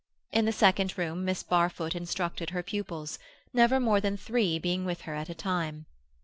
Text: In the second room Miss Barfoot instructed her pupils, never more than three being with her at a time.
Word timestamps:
In 0.31 0.45
the 0.45 0.51
second 0.51 0.97
room 0.97 1.23
Miss 1.25 1.43
Barfoot 1.43 1.93
instructed 1.95 2.49
her 2.49 2.63
pupils, 2.63 3.19
never 3.53 3.79
more 3.79 4.01
than 4.01 4.17
three 4.17 4.57
being 4.57 4.83
with 4.83 5.01
her 5.01 5.13
at 5.13 5.29
a 5.29 5.35
time. 5.35 5.85